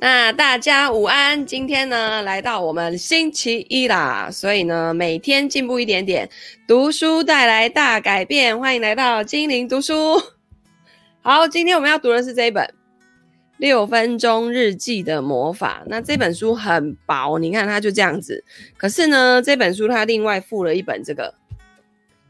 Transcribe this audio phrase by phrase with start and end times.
[0.00, 6.30] 那大家午安，今天呢来到我们星期一啦，所以呢每天进步一点点，
[6.68, 10.22] 读书带来大改变，欢迎来到精灵读书。
[11.20, 12.64] 好，今天我们要读的是这一本
[13.56, 15.82] 《六分钟日记的魔法》。
[15.88, 18.44] 那这本书很薄，你看它就这样子。
[18.76, 21.34] 可是呢，这本书它另外附了一本这个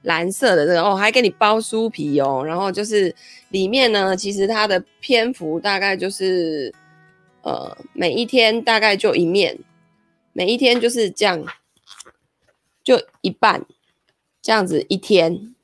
[0.04, 2.42] 蓝色的这个哦，还给你包书皮哦。
[2.46, 3.14] 然后就是
[3.50, 6.72] 里面呢，其实它的篇幅大概就是。
[7.48, 9.58] 呃，每一天大概就一面，
[10.34, 11.46] 每一天就是这样，
[12.84, 13.64] 就一半，
[14.42, 15.54] 这样子一天。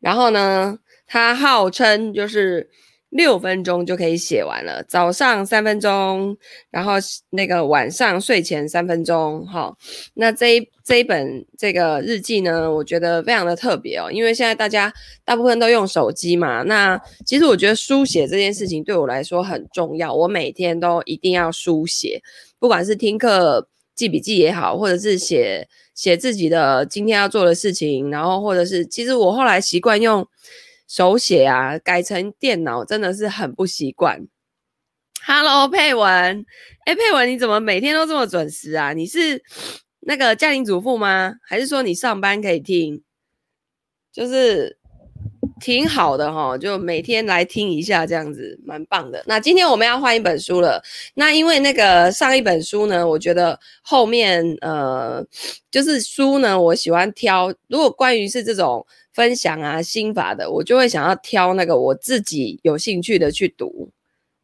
[0.00, 2.68] 然后呢，他号称就是。
[3.16, 6.36] 六分钟就可以写完了，早上三分钟，
[6.70, 6.92] 然后
[7.30, 9.74] 那个晚上睡前三分钟，哈。
[10.14, 14.92] 那这一这一本这个日记呢，我觉得非常的特别哦，因为现在大家
[15.24, 16.62] 大部分都用手机嘛。
[16.62, 22.22] 那其实我觉得书写这件事情对我来说很重要，我每天都一定要书写，
[22.58, 30.26] 不管是听课记笔记也好，或者是写写自己的今天要做的事情，然后或者是其实我后来习惯用。
[30.86, 34.26] 手写啊，改成电脑真的是很不习惯。
[35.26, 36.46] Hello，佩文，
[36.84, 38.92] 哎，佩文，你怎么每天都这么准时啊？
[38.92, 39.42] 你是
[40.00, 41.34] 那个家庭主妇吗？
[41.42, 43.02] 还是说你上班可以听？
[44.12, 44.78] 就是。
[45.58, 49.24] 挺好的哈，就每天来听一下，这样子蛮棒的。
[49.26, 50.82] 那今天我们要换一本书了。
[51.14, 55.24] 那因为那个上一本书呢，我觉得后面呃，
[55.70, 57.50] 就是书呢，我喜欢挑。
[57.68, 58.86] 如果关于是这种
[59.16, 63.90] 分享啊、心法的，我就会想要挑那个我自己有兴趣的去读。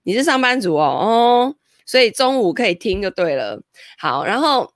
[0.02, 3.62] 你是上班族哦，哦，所以中午可以听就对了。
[3.98, 4.72] 好，然后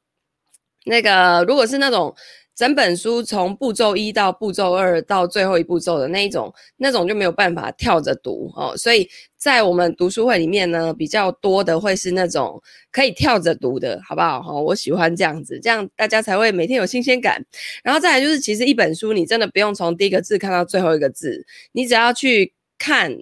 [0.84, 2.14] 那个如果是那种。
[2.56, 8.74] 整本书从步骤一到步骤二到最后一步骤的那一种，那种就没有办法跳着读哦。
[8.78, 14.40] 所以在我们读书会里面呢，比较多的会是那种可以跳着读的，好不好？
[14.40, 17.44] 哈，我喜欢这样子，这样大家才会每天有新鲜感。
[17.84, 23.18] 然后再来就是，其实一本书你真的不用从第一个字看到最后一个字，你只要去看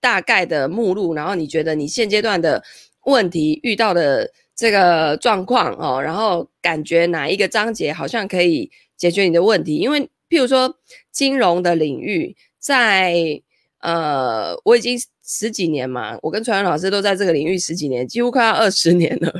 [0.00, 2.64] 大概的目录，然后你觉得你现阶段的
[3.04, 4.30] 问题遇到的。
[4.60, 9.76] 这个状况哦，然后感觉哪一个章节好像可以解决你的问题？
[9.76, 10.76] 因为譬如说
[11.10, 13.40] 金融的领域，在
[13.78, 19.32] 呃，我已经十几年嘛，我跟传文老师都在这个领域十几年，几乎快要二十年了。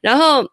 [0.00, 0.44] 然后，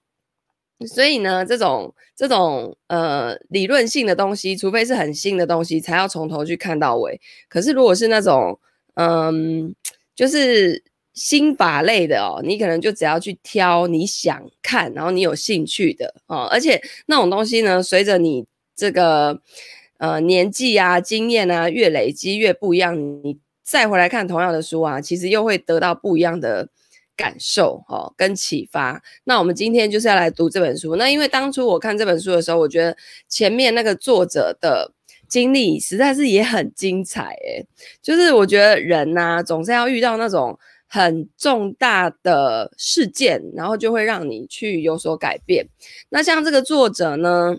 [0.85, 7.19] 所以呢，这种这种呃理论性的东西，除非是很新的东西，才要从头去看到尾。
[7.49, 8.59] 可是如果是那种
[8.93, 9.73] 嗯，
[10.13, 10.83] 就是。
[11.15, 18.45] 心法类的哦，你可能就只要去挑你想看，然后你有兴趣的哦，而且那种东西呢，随着你
[18.75, 19.39] 这个
[19.97, 26.67] 呃年纪啊、经验啊越累积越不一样，你再回来看同样的书啊，其实又会得到不一样的
[27.15, 29.01] 感受哦，跟启发。
[29.23, 30.97] 那我们今天就是要来读这本书。
[30.97, 32.97] 那因为当初我看这本书的时候，我觉得
[33.29, 34.91] 前面那个作者的
[35.29, 37.65] 经历实在是也很精彩诶，
[38.01, 40.59] 就是我觉得人呐、总是要遇到那种。
[40.87, 45.67] 很重大的事件，然后就会让你去有所改变。
[46.09, 47.57] 那像这个作者呢，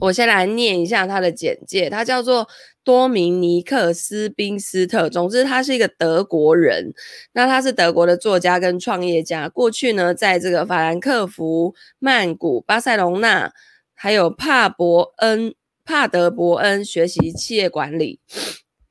[0.00, 2.48] 我先来念一下他的简介，他叫做
[2.82, 5.10] 多明尼克斯宾斯特。
[5.10, 6.94] 总之，他是一个德国人。
[7.32, 9.48] 那他是德国的作家跟创业家。
[9.48, 13.52] 过去呢，在这个法兰克福、曼谷、巴塞隆纳，
[13.94, 15.54] 还有帕伯恩、
[15.84, 18.20] 帕德伯恩学习企业管理。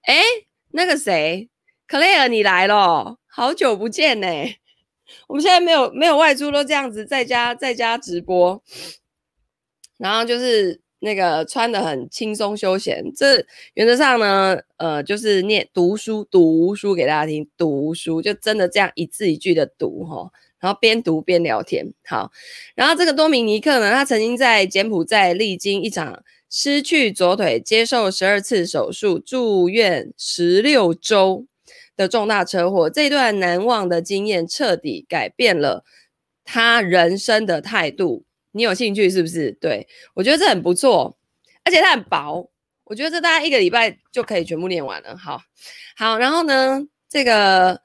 [0.05, 0.21] 诶，
[0.71, 1.49] 那个谁
[1.87, 3.18] ，Claire，你来了。
[3.39, 4.27] 好久不见呢，
[5.27, 8.61] 我们现在没有没有外出，都这样子在家在家直播，
[9.97, 13.01] 然后就是那个穿得很轻松休闲。
[13.15, 13.45] 这
[13.75, 20.29] 原则上呢，呃，就是念读书读书给大家听，读书就真的这样一字一句的读哈，
[20.59, 21.93] 然后边读边聊天。
[22.03, 22.33] 好，
[22.75, 31.45] 然后这个多明尼克呢，他曾经在柬埔寨历经一场失去左腿、接受十二次手术、住院十六周。
[31.99, 35.83] 的重大车祸，这段难忘的经验彻底改变了
[36.45, 38.23] 他人生的态度。
[38.53, 39.51] 你有兴趣是不是？
[39.59, 41.17] 对，我觉得这很不错，
[41.65, 42.49] 而且它很薄，
[42.85, 45.17] 我觉得这大概一个礼拜就可以全部念完了。
[45.17, 45.41] 好，
[45.97, 47.81] 好，然后呢，这个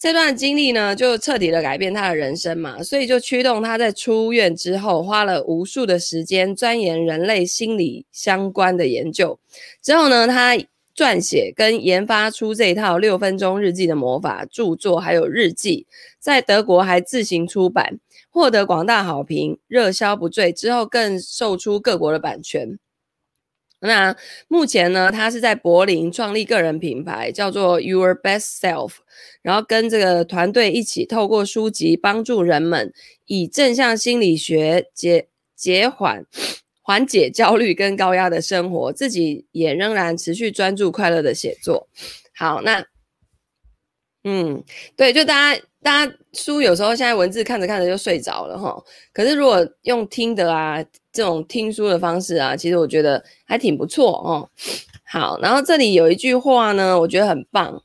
[0.00, 9.38] 这段经历呢，就彻底的改变他的人生嘛，所以就驱动他在出院之后，花了无数的时间钻研人类心理相关的研究。
[9.80, 10.58] 之后呢，他。
[10.98, 15.86] 撰写跟研发出这一套六分钟日记的魔法著作，还有日记，
[16.18, 20.52] 在德国还自行出版，获得广大好评，热销不坠。
[20.52, 22.80] 之后更售出各国的版权。
[23.78, 24.16] 那
[24.48, 28.94] 目前呢，他是在柏林创立个人品牌，叫做 Your Best Self，
[29.40, 32.92] 然后跟这个团队一起透过书籍帮助人们
[33.26, 36.26] 以正向心理学解解缓
[36.88, 41.86] 缓解焦虑跟高压的生活，自己也仍然持续专注快乐的写作。
[42.34, 42.82] 好，那
[44.24, 44.64] 嗯，
[44.96, 48.82] 对，就大家大家书有时候现在文字看着看着就睡着了哈，
[49.12, 50.82] 可是如果用听的啊。
[51.10, 54.48] 这种听书的方式啊，其实我觉得还挺不错哦。
[55.04, 57.82] 好，然后这里有一句话呢，我觉得很棒。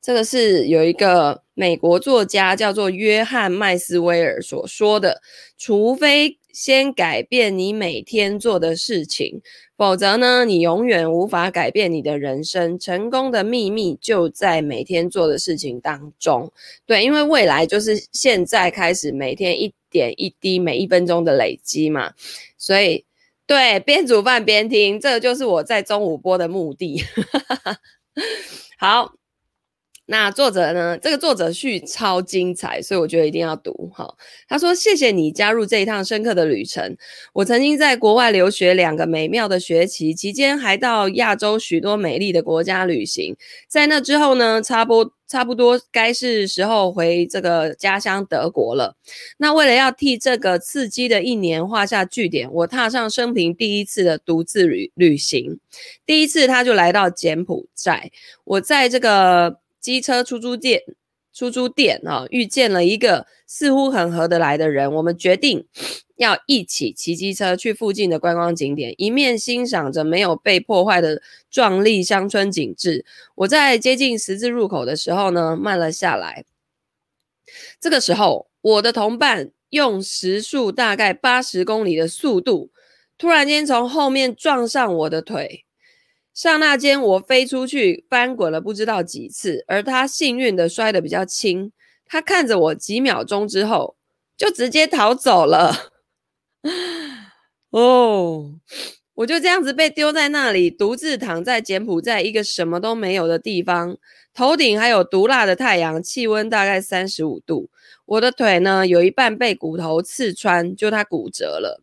[0.00, 5.22] 这个是有一个美国作家叫做约翰麦斯威尔所说的
[5.56, 9.40] ：“除非先改变你每天做的事情，
[9.76, 12.78] 否则呢，你永远无法改变你的人生。
[12.78, 16.52] 成功的秘密就在每天做的事情当中。
[16.86, 22.12] 对，因为未来就是现在开始，每天一点一滴，每一分钟的累积嘛。”
[22.58, 23.04] 所以，
[23.46, 27.02] 对，边煮饭边听，这就是我在中午播的目的。
[28.78, 29.21] 好。
[30.12, 30.98] 那作者呢？
[30.98, 34.14] 这个作者序超精彩，所以我觉得一定要读哈。
[34.46, 36.94] 他说：“谢谢你加入这一趟深刻的旅程。
[37.32, 43.34] 我曾经在国外留学两个美妙的学期，期间还到亚洲许多美丽的国家旅行。
[43.68, 48.94] 在那之后呢，差不差不多该是时候回这个家乡德国了。
[49.38, 55.58] 那为了要替这个刺激的一年画下句点，我踏上生平第一次的独自旅旅行。
[56.04, 58.10] 第一次，他就来到柬埔寨。
[58.44, 60.80] 我在这个。”机车出租店，
[61.34, 64.90] 出租店啊，遇见了一个似乎很合得来的人。
[64.94, 65.66] 我们决定
[66.16, 71.20] 要一起骑机车去附近的观光景点，一面欣赏着没有被破坏的
[71.50, 73.04] 壮丽乡村景致。
[73.34, 76.44] 我在接近十字路口的时候呢，慢了下来。
[77.80, 82.70] 这个时候，我的同伴用时速大概八十公里的速度，
[83.18, 85.64] 突然间从后面撞上我的腿。
[86.34, 91.70] 刹那间，我飞出去，翻滚了不知道几次，而他幸运的摔得比较轻。
[92.06, 93.96] 他看着我几秒钟之后，
[94.36, 95.92] 就直接逃走了。
[97.70, 98.54] 哦，
[99.14, 103.98] 我就这样子被丢在那里，独自躺在柬埔寨一个什么都没有的地方，
[104.32, 107.68] 头顶还有毒辣的太阳，气温大概三十五度。
[108.06, 111.82] 我的腿呢，有一半被骨头刺穿，就它骨折了。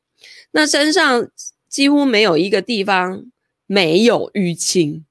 [0.52, 1.30] 那身上
[1.68, 3.26] 几乎没有一个地方。
[3.72, 5.06] 没有淤青，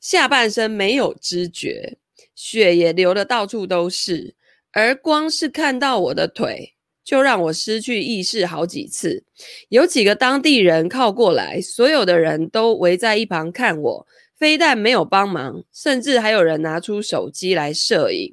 [0.00, 1.98] 下半身没有知觉，
[2.36, 4.36] 血也流得到处都是，
[4.70, 9.24] 而光是看到我的腿，就让我失去意识好几次。
[9.70, 14.06] 有几个当地人靠过来，所有的人都围在一旁看我，
[14.38, 18.32] 非但没有帮忙，甚至还有人拿出手机来摄影。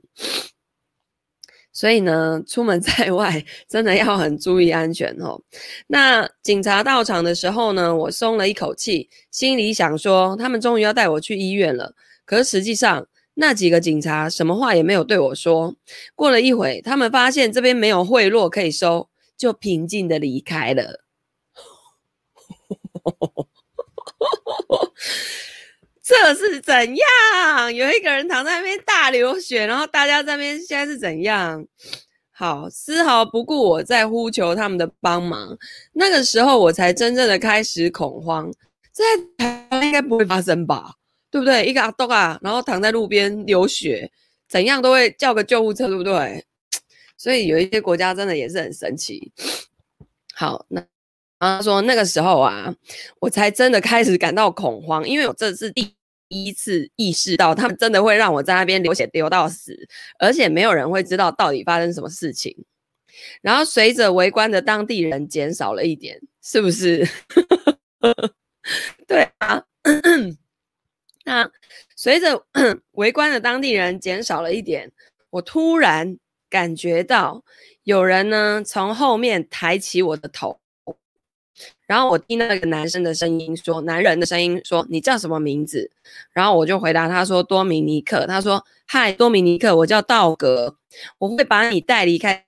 [1.78, 5.40] 所以呢，出门在外真的要很注意安全哦。
[5.86, 11.94] 那警察到场的时候呢，我松了一口气，心里想说，他们终于要带我去医院了。
[12.26, 15.76] 可是实际上，那几个警察什么话也没有对我说。
[16.16, 19.08] 过了一会，他们发现这边没有贿赂可以收，
[19.38, 21.04] 就平静的离开了。
[26.08, 27.76] 这是怎样？
[27.76, 31.68] 有一个人躺在那边大流血，然后大家在那边现在是怎样？
[32.32, 35.58] 好，丝毫不顾我在呼求他们的帮忙。
[35.92, 38.50] 那个时候我才真正的开始恐慌。
[38.94, 39.04] 在
[39.38, 40.94] 台湾应该不会发生吧？
[41.30, 41.66] 对不对？
[41.66, 44.10] 一个阿东啊，然后躺在路边流血，
[44.48, 46.46] 怎样都会叫个救护车，对不对？
[47.18, 49.34] 所以有一些国家真的也是很神奇。
[50.34, 50.82] 好，那
[51.38, 52.74] 他说那个时候啊，
[53.20, 55.97] 我才真的开始感到恐慌，因为我这是第。
[56.30, 59.88] 第一次意识到，他们真的会让我在那边流血流到死，
[60.20, 62.56] 而且没有人会知道到底发生什么事情。
[63.42, 67.08] 然后随着围观的当地人减少了一点，是不是？
[69.08, 69.64] 对啊。
[71.26, 71.50] 那
[71.96, 72.46] 随着
[72.92, 74.92] 围观的当地人减少了一点，
[75.30, 76.18] 我突然
[76.50, 77.44] 感觉到
[77.84, 80.60] 有人呢从后面抬起我的头。
[81.88, 85.90] 然后我听那个男生的声音说，男人的声音说：“你叫什么名字？”
[86.34, 90.78] 然后我就回答他说：“多米尼克。”他说：“嗨，多米尼克，我叫道格，
[91.18, 92.46] 我会把你带离开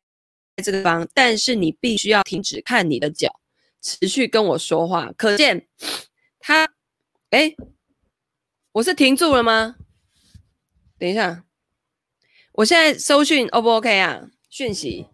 [0.58, 3.40] 这个地方，但是你必须要停止看你的脚，
[3.82, 5.66] 持续跟我说话。”可见
[6.42, 6.68] 他，
[7.30, 7.56] 哎，
[8.74, 9.78] 我是停住了吗？
[11.00, 11.46] 等一下，
[12.52, 14.28] 我现在收讯 O 不 OK 啊？
[14.50, 15.08] 讯息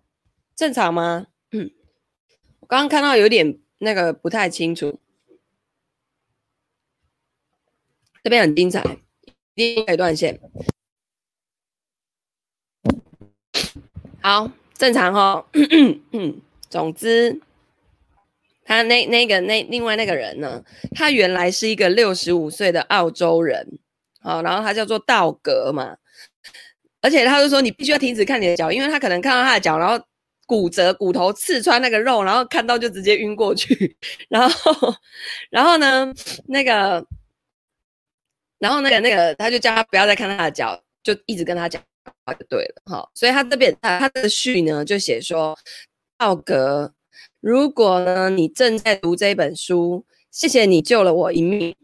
[0.55, 1.27] 正常吗？
[1.51, 1.69] 嗯，
[2.61, 3.59] 我刚刚看到有点。
[3.79, 4.99] 那个不太清楚，
[8.23, 8.81] 这边很精彩，
[9.53, 10.39] 一定可以断线。
[14.21, 15.45] 好，正常哦。
[16.67, 17.39] 总之，
[18.63, 20.63] 他那那个那另外那个人呢，
[20.95, 23.77] 他原来是一个六十五岁的澳洲人，
[24.19, 25.97] 好，然后他叫做道格嘛，
[27.01, 30.03] 而且他就说你必须要停止看你的脚，因为他可能看到他的脚，然后
[30.45, 33.95] 骨折、骨头刺穿那个肉，然后看到就直接晕过去，
[34.29, 34.95] 然后
[35.49, 36.13] 然后呢，
[36.47, 37.05] 那个。
[38.57, 41.79] 然后那个那个，他就叫他不要再看他的脚，就一直跟他讲
[42.23, 45.55] 话就对了，好，所以他这边他他的序呢就写说，
[46.17, 46.93] 道格，
[47.41, 51.75] 如果呢你正在读这本书，谢谢你救了我一命。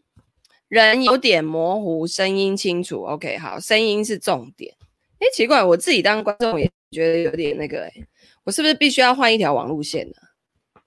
[0.69, 4.73] 人有点模糊，声音清楚，OK，好，声音是重点。
[5.19, 7.93] 哎，奇怪，我自己当观众也觉得有点那个，哎，
[8.43, 10.81] 我是不是必须要换一条网路线呢？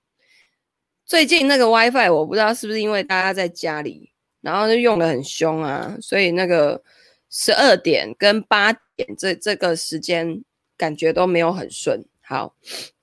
[1.04, 4.11] 最近那个 WiFi 我不知道是不是因为大家在家里。
[4.44, 6.82] 然后就用得很凶啊，所以那个
[7.30, 10.44] 十二点跟八点这这个时间
[10.76, 12.04] 感觉都没有很顺。
[12.20, 12.54] 好，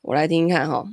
[0.02, 0.86] 我来听听看哈、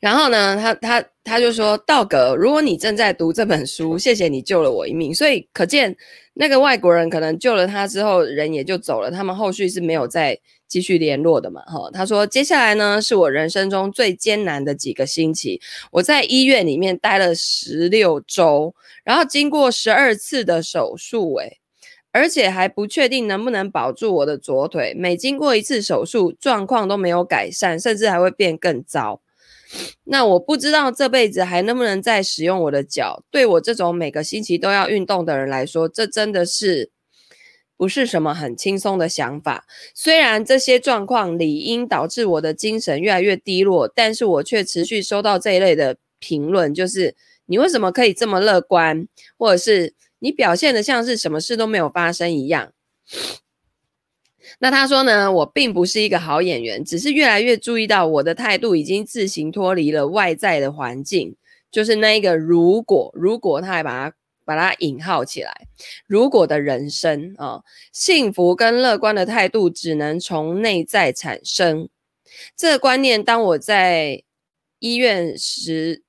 [0.00, 5.94] 然后呢，他他他就说：“道格，如果你正在读这本书，谢谢你救了我一命。”所以可见
[6.32, 9.10] 那个外国人可能救了他之后，人也就走了。
[9.10, 10.40] 他们后续是没有再。
[10.74, 15.60] 继续联络的嘛，哈，他说接下来呢是我人生中最艰难的几个星期，
[15.92, 21.58] 我在医院里面待了十六周，然后经过十二次的手术，诶，
[22.10, 29.20] 而且还不确定能不能保住我的左腿，每经过一次手术，状况都没有改善，甚至还会变更糟。
[30.02, 36.90] 那我不知道这辈子还能不能再使用我的脚，对我这种每个星期都要运动的人来说，这真的是。
[37.76, 39.66] 不是什么很轻松的想法。
[39.94, 47.14] 虽然这些状况理应导致我的精神越来越低落，但是我却持续收到这一类的评论，就是
[47.46, 52.72] 你为什么可以这么乐观，或者是你表现得像是什么事都没有发生一样。
[54.60, 61.34] 那他说呢，我并不是一个好演员，只是越来越注意到我的态度已经自行脱离了外在的环境，
[61.70, 64.16] 就是那一个如果，如果他还把它。
[64.44, 65.68] 把它引号起来。
[66.06, 71.88] 如果的人生啊、幸福跟乐观的态度只能从内在产生。
[72.56, 74.22] 这个观念，当我在
[74.78, 76.02] 医院时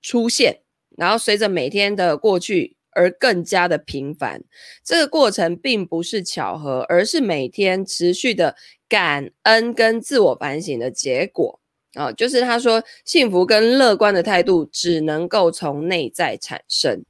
[0.00, 0.60] 出现，
[0.96, 4.42] 然后随着每天的过去而更加的频繁。
[4.82, 8.56] 这个过程并不是巧合，而是每天持续的
[8.88, 11.60] 感恩跟自我反省的结果
[11.94, 17.02] 啊、就是他说，幸福跟乐观的态度只能够从内在产生。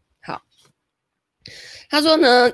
[1.88, 2.50] 他说呢，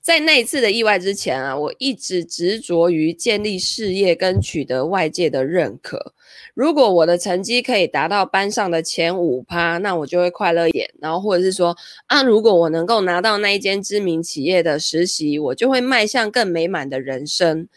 [0.00, 6.14] 在那一次的意外之前啊，我一直执着于建立事业跟取得外界的认可。
[6.54, 10.90] 如果我的成绩可以达到班上的前五趴，那我就会快乐一点。
[11.00, 17.68] 然后或者是说啊，如果我能够拿到那一间知名企业的实习，我就会迈向更美满的人生。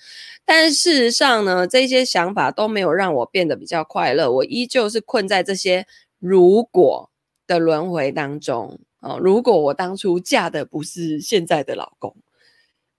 [0.44, 4.32] 但事实上呢，这些想法都没有让我变得比较快乐。
[4.32, 5.86] 我依旧是困在这些
[6.20, 7.12] 如果
[7.46, 8.80] 的轮回当中。
[9.02, 12.16] 哦，如果我当初嫁的不是现在的老公，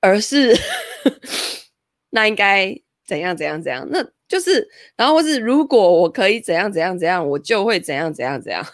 [0.00, 0.54] 而是
[2.10, 3.88] 那应该怎样怎样怎样？
[3.90, 8.64] 那就是，然后或是如果我可以怎样怎样怎样，我就会怎样怎样怎样。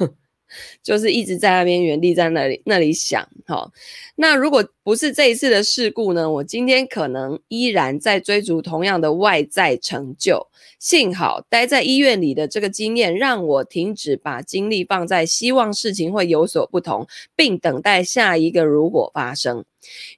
[0.83, 3.71] 就是一直在那边原地在那里那里想，好，
[4.17, 6.31] 那如果不是这一次的事故呢？
[6.31, 10.47] 我今天可能依然在追逐同样的外在成就。
[10.79, 19.65] 幸好待在医院里的这个经验，让我停止把精力放在希望事情会有所不同，并等待下一个如果发生。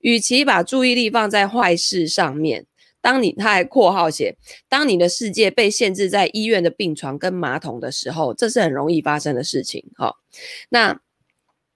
[0.01, 2.67] 与其把注意力放在坏事上面。
[3.01, 4.37] 当你，他还括号写，
[4.69, 9.85] 当你的世界被限制在医院的病床跟马桶的时候，这是很容易发生的事情。
[9.97, 10.17] 好，
[10.69, 11.01] 那。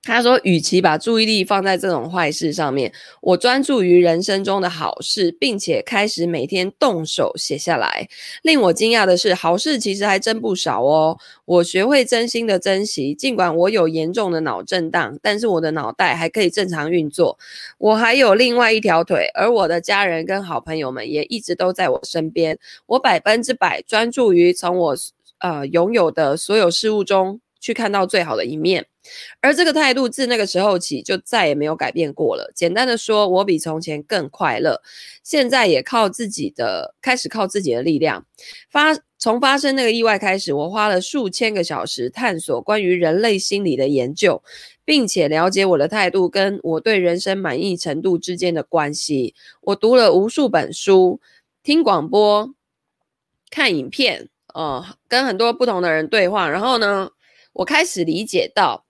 [0.05, 2.93] 他说：“与其把注意力放在这种坏事上面，
[3.23, 8.07] 我专注于人生中的好事，并且开始每天动手写下来。
[8.43, 11.19] 令我惊讶的是，好事其实还真不少哦。
[11.47, 17.39] 我学会真心的珍惜，尽管我有严重的脑震荡，但是我的脑袋还可以正常运作。
[17.79, 22.59] 我还有另外一条腿，而我的家人跟好朋友们也一直都在我身边。
[22.87, 24.97] 我百分之百专注于从我
[25.39, 28.85] 呃拥有的所有事物中去看到最好的一面。”
[29.41, 32.51] 而这个态度自那个时候起就再也没有改变过了。
[32.55, 34.83] 简单的说，我比从前更快乐，
[35.23, 38.27] 现在也靠自己的，开始靠自己的力量。
[38.71, 44.43] 发从发生那个意外开始，我花了数千个小时探索关于人类心理的研究，
[44.85, 49.35] 并且了解我的态度跟我对人生满意程度之间的关系。
[49.61, 51.21] 我读了无数本书，
[51.63, 52.55] 听广播，
[53.51, 57.11] 看影片，呃，跟很多不同的人对话，然后呢，
[57.55, 58.85] 我开始理解到，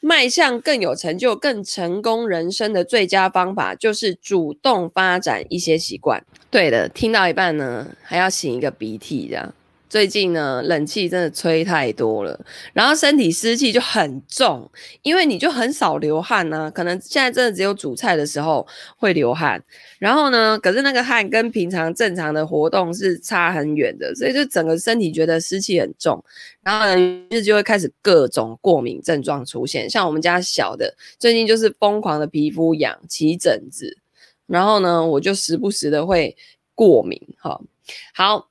[0.00, 6.24] 迈向更有成就、更成功人生的最佳方法，就是主动发展一些习惯。
[6.50, 9.54] 对的，听到一半呢，还要擤一个鼻涕，这样
[9.88, 12.38] 最近呢，冷气真的吹太多了，
[12.72, 14.70] 然后身体湿气就很重，
[15.02, 18.66] 因为你就很少流汗呢、可能现在真的只有煮菜的时候
[18.96, 19.62] 会流汗，
[19.98, 26.22] 然后呢，可是那个汗跟平常正常的活动是差很远的，所以就整个身体觉得湿气很重，
[26.62, 29.88] 然后呢，就就会开始各种过敏症状出现。
[29.88, 33.96] 像我们家小的最近就是疯狂的皮肤痒、起疹子，
[34.46, 36.36] 然后呢，我就时不时的会
[36.74, 37.20] 过敏。
[37.38, 37.58] 哈，
[38.12, 38.48] 好。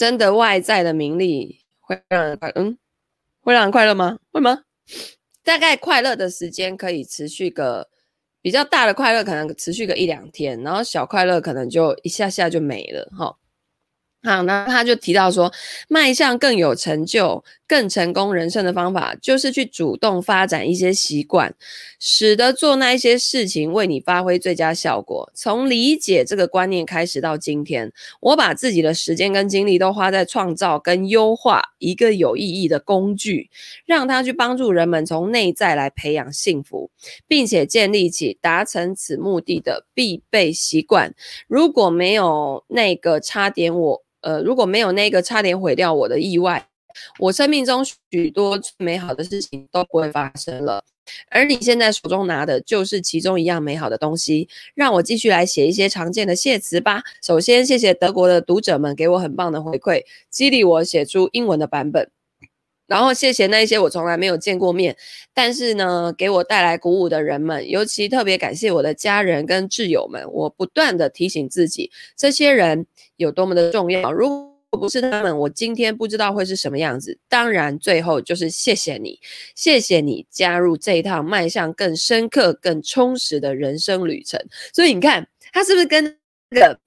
[0.00, 2.78] 真的外在的名利会让人快，嗯，
[3.42, 4.18] 会让人快乐吗？
[4.32, 4.62] 会吗？
[5.44, 7.86] 大概快乐的时间可以持续个
[8.40, 13.36] 比较大的快乐，可能持续个一两天，然后小快乐可能就一下下就没了，哈。
[14.22, 15.50] 好，那他就提到说，
[15.88, 21.54] 迈向更有成就、更成功人生的方法，就是去主动发展一些习惯，
[21.98, 25.32] 使得做那一些事情为你发挥最佳效果。
[25.34, 33.48] 从理解这个观念开始到今天，我把自己的时间跟精力都花在创造跟优化一个有意义的工具，
[33.86, 36.90] 让它去帮助人们从内在来培养幸福，
[37.26, 41.14] 并且建立起达成此目的的必备习惯。
[41.48, 44.02] 如果没有那个差点我。
[44.20, 46.66] 呃，如果没有那个差点毁掉我的意外，
[47.18, 50.84] 我生命中许多美好的事情都不会发生了。
[51.28, 54.48] 而你现在手中拿的就是其中一样美好的东西。
[54.74, 57.02] 让我继续来写一些常见的谢词吧。
[57.22, 62.10] 首先，谢谢德国的读者们给我很棒的回馈，激励我写出英文的版本。
[62.86, 64.96] 然后谢谢那些我从来没有见过面，
[65.32, 70.24] 但是呢，给我带来鼓舞的人们，尤其特别感谢我的家人跟挚友们。
[70.32, 72.86] 我不断地提醒自己，这些人
[73.20, 74.12] 有多么的重要。
[74.12, 77.18] 如果不是他们，我今天不知道会是什么样子。
[77.28, 79.20] 当然，最后就是谢谢你，
[79.54, 84.40] 谢谢你加入这一趟迈向更深刻、更充实的人生旅程。
[84.72, 86.18] 所以你看，他是不是跟
[86.50, 86.78] 那个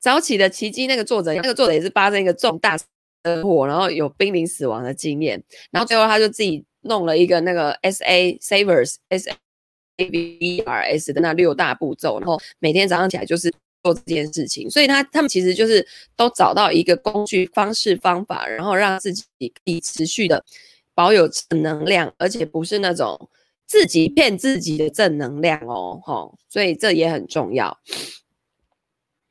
[0.00, 2.76] 早起的奇迹那个作者，那个作者也是发生一个重大。
[3.24, 9.36] 车祸，然后有濒临死亡的经验，然后最后他就自己弄了一个那个 S A Savers S A
[10.10, 13.52] V R S 的那六大步骤，然后每天早上起来就是
[13.82, 15.86] 做这件事情，所以他他们其实就是
[16.16, 20.44] 都找到一个工具方式方法，然后让自己可以持续的
[20.94, 23.28] 保有正能量，而且不是那种
[23.66, 27.78] 自己骗自己的正能量哦，吼，所以这也很重要。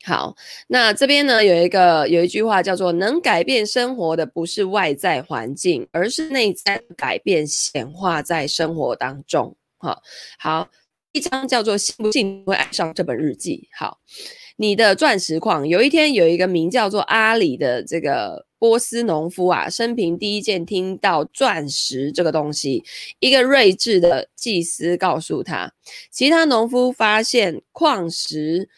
[0.04, 0.36] 好，
[0.68, 9.56] 那这边呢，有一个有一句话叫做“能改变生活的不是外在环境，而是内在改变显化在生活当中”。
[9.78, 10.02] 哈，
[10.40, 10.68] 好，
[11.12, 13.68] 一章叫做“信不信你会爱上这本日记”。
[13.78, 14.00] 好，
[14.56, 22.84] 你的钻石矿，有一天有一个名叫做阿里的这个波斯农夫啊，生平第一件听到钻石这个东西，
[23.20, 25.74] 一个睿智的祭司告诉他，
[26.10, 28.70] 其他农夫发现矿石。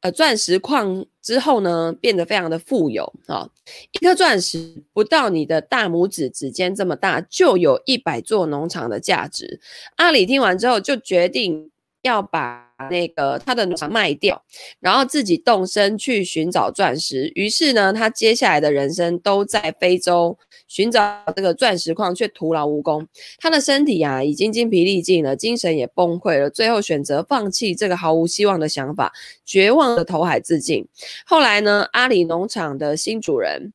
[0.00, 3.48] 呃，钻石矿之后呢，变得非常的富有啊、
[3.92, 9.60] 一颗钻石不到你的大拇指指尖这么大，就有一百座农场的价值。
[9.96, 11.70] 阿里听完之后，就决定
[12.02, 14.42] 要把那个他的农场卖掉，
[14.80, 17.30] 然后自己动身去寻找钻石。
[17.34, 23.06] 于是呢，他接下来的人生都在非洲寻找这个钻石矿，却徒劳无功。
[23.38, 29.12] 他的身体啊，已经精疲力尽了，精神也崩溃了，最后选择放弃这个毫无希望的想法，
[29.44, 30.86] 绝望的投海自尽。
[31.26, 33.72] 后来呢，阿里农场的新主人。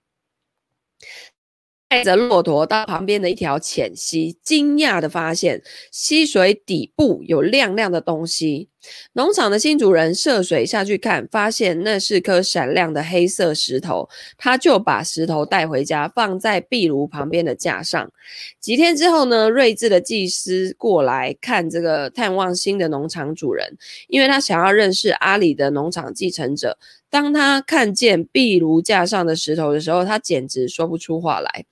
[1.89, 8.67] 带着骆驼到旁边的一条浅溪，惊讶地发现溪水底部有亮亮的东西。
[9.13, 14.07] 农场的新主人涉水下去看，发现那是颗闪亮的黑色石头。
[14.37, 18.11] 他就把石头带回家，放在壁炉旁边的架上。
[18.59, 26.77] 几天之后呢，睿智的祭司过来看这个探望新的农场主人，因为他想要认识阿里的农场继承者。
[27.09, 31.65] 当他看见壁炉架上的石头的时候，他简直说不出话来。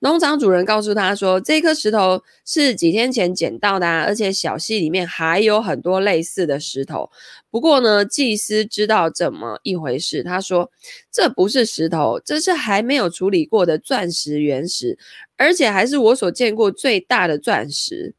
[0.00, 7.10] 农场主人告诉他说：“这颗石头是几天前捡到的啊，而且小溪里面还有很多类似的石头。
[7.50, 10.22] 不过呢，祭司知道怎么一回事。
[10.22, 10.70] 他说
[11.10, 14.98] ：‘这不是石头，这是还没有处理过的钻石原石，
[15.36, 18.14] 而且还是我所见过最大的钻石。’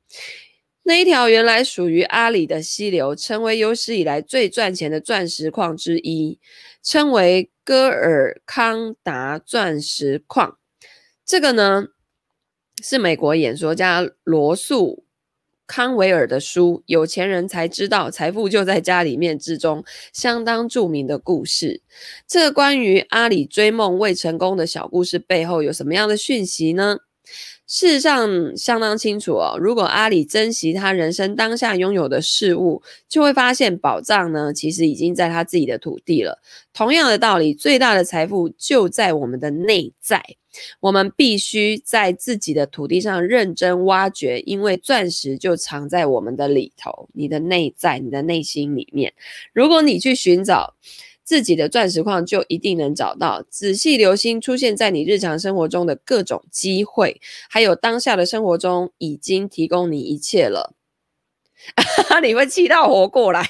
[0.88, 6.40] 那一条原来属于阿里的溪流，成为有史以来最赚钱的钻石矿之一，
[6.84, 10.58] 称为戈尔康达钻石矿。”
[11.26, 11.88] 这个呢，
[12.84, 15.06] 是美国演说家罗素
[15.66, 19.84] 康维尔的书《有钱人才知道财富就在家里面》之中
[20.14, 21.82] 相当著名的故事。
[22.28, 27.00] 这个关于阿里追梦未成功的小故事背后有什么样的讯息呢？
[27.68, 29.58] 事实上相当清楚哦。
[29.60, 36.42] 如果阿里珍惜他人生当下拥有的事物，就会发现宝藏呢，其实已经在他自己的土地了。
[36.74, 40.24] 同样的道理，最大的财富就在我们的内在。
[40.80, 49.14] 我们必须在自己的土地上认真挖掘，因为钻石就藏在我们的里头，你的内在，你的内心里面。
[49.52, 50.76] 如果你去寻找，
[51.26, 53.44] 自己的钻石矿就一定能找到。
[53.50, 60.76] 仔细留心出现在你日常生活中的各种机会，还有当下的生活中已经提供你一切了。
[62.22, 63.44] 你会气到活过来？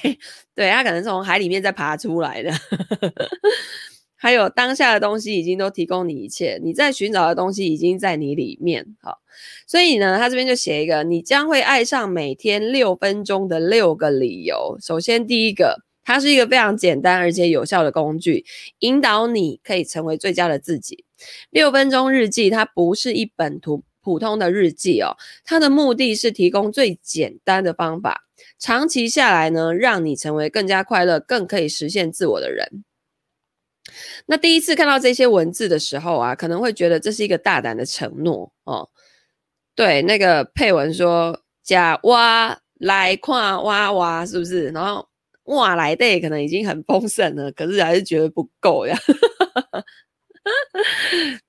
[0.54, 2.50] 对，他可能从海里面再爬出来的。
[4.18, 8.96] 还有当下的东西已经都提供你一切，你在寻找的东西已经在你里面。
[9.02, 9.18] 好，
[9.66, 14.78] 所以呢，他这边就写一个，你将会爱上每天六分钟的六个理由。
[14.80, 15.85] 首先，第一个。
[16.06, 18.46] 它是一个非常简单而且有效的工具，
[18.78, 21.04] 引导你可以成为最佳的自己。
[21.50, 28.22] 六分钟日记，它不是一本图普通的日记哦，它的目的是提供最简单的方法，
[28.56, 32.84] 长期下来呢，让你成为更加快乐、更可以实现自我的人。
[34.26, 38.88] 那第一次看到这些文字的时候啊，可能会觉得这是一个大胆的承诺哦。
[39.74, 44.68] 对，那个配文说“假挖来看挖挖”，是不是？
[44.68, 45.08] 然后。
[45.46, 48.96] 哇，来的可能已经很丰盛了，可是还是觉得不够呀。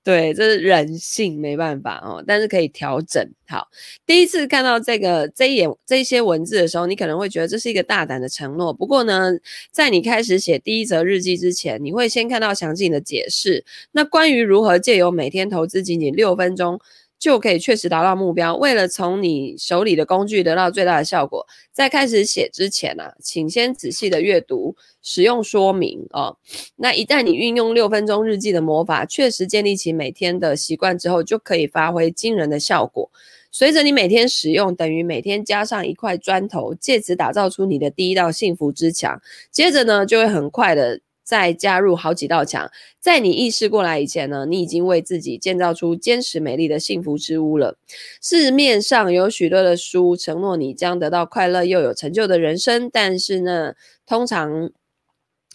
[0.02, 2.22] 对，这是人性，没办法哦。
[2.26, 3.24] 但是可以调整。
[3.46, 3.68] 好，
[4.04, 8.72] 第一次看到这个这一眼这些文字的时候，你可能会觉得这是一个大胆的承诺。
[8.72, 9.30] 不过呢，
[9.70, 13.64] 在你开始写第一则日记之前，你会先看到详尽的解释。
[13.92, 16.80] 那关于如何借由每天投资仅仅六分钟，
[17.18, 18.56] 就可以确实达到目标。
[18.56, 26.36] 为了从你手里的工具得到最大的效果，在开始写之前呢、啊，请先仔细的阅读使用说明哦。
[26.76, 33.10] 那一旦你运用六分钟日记的魔法，确实建立起每天的习惯之后，就可以发挥惊人的效果。
[33.50, 39.20] 随着你每天使用，等于每天加上一块砖头，借此打造出你的第一道幸福之墙。
[39.50, 41.00] 接着呢，就会很快的。
[41.28, 47.76] 再加入好几道墙，在你意识过来以前呢，你已经为自己建造出坚实美丽的幸福之屋了。
[48.22, 53.74] 市面上有许多的书承诺你将得到快乐又有成就的人生，但是呢，
[54.06, 54.70] 通常。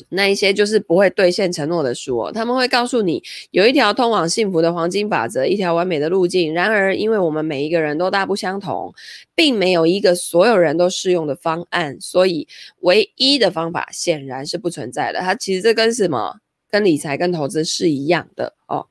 [0.09, 6.53] 那一些就是不会兑现承诺的书哦，他们会告诉你有一条通往幸福的黄金法则，一条完美的路径。
[6.53, 8.93] 然而，因为我们每一个人都大不相同，
[9.35, 12.47] 并没有一个所有人都适用的方案，所以
[12.79, 15.19] 唯一的方法显然是不存在的。
[15.19, 16.39] 它其实这跟什么？
[16.69, 18.87] 跟理财、跟投资是一样的哦。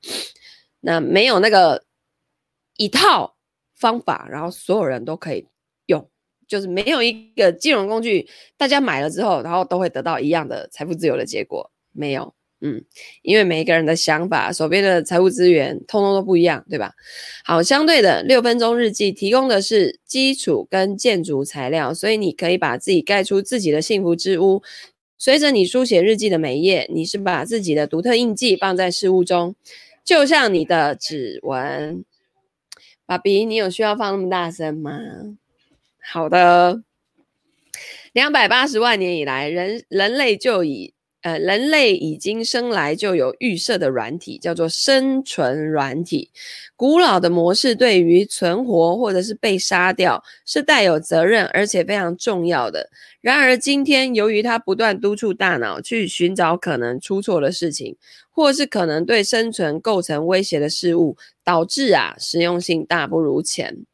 [0.82, 1.82] 那没有那个
[2.76, 3.34] 一套
[3.74, 5.46] 方法，然后所有人都可以。
[6.52, 11.70] 就是没有一个金融工具，大家买了之后，然后都会得到一样的财富自由的结果。
[11.92, 12.84] 没有，嗯，
[13.22, 16.92] 因为每一个人的想法、手边的财务资源，通通都不一样，对吧？
[17.42, 24.62] 好，相对的，六分钟日记提供的是基础跟建筑材料，所以你可以把自己盖出自己的幸福之屋。
[25.16, 29.54] 随着你书写日记的每一页，你是把自己的独特印记放在事物中，
[30.04, 32.04] 就像你的指纹。
[33.06, 34.92] 爸比，你有需要放那么大声吗？
[36.04, 36.82] 好的，
[38.12, 46.30] 两百八十万年以来，人人类就以呃，人类已经生来就有预设的软体，叫做生存软体。
[46.74, 52.90] 古老的模式对于存活或者是被杀掉是带有责任而且非常重要的。
[53.20, 57.96] 然而今天，由于它不断督促大脑去寻找可能出错的事情，
[58.28, 63.86] 或是可能对生存构成威胁的事物，导致啊，实用性大不如前。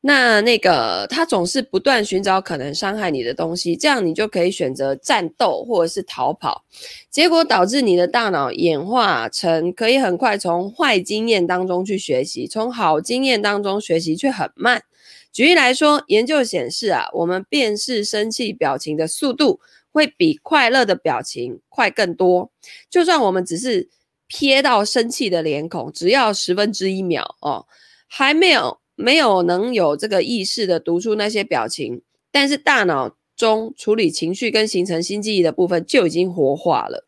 [0.00, 6.64] 那那个，他总是不断寻找可能伤害你的东西，这样你就可以选择战斗或者是逃跑，
[7.10, 14.84] 结果导致你的大脑演化成可以很快从坏经验当中去学习，从好经验当中学习却很慢。
[15.32, 19.58] 举例来说，研究显示啊，我们辨识生气表情的速度
[19.90, 22.52] 会比快乐的表情快更多，
[22.88, 23.88] 就算我们只是
[24.30, 27.66] 瞥到生气的脸孔，只要十分之一秒哦，
[28.06, 28.77] 还没有。
[29.00, 37.06] 没有能有这个意识的读出那些表情，但是大脑中处理情绪跟形成新记忆的部分就已经活化了。